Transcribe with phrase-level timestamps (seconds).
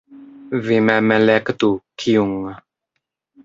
[0.67, 1.71] Vi mem elektu,
[2.05, 2.35] kiun.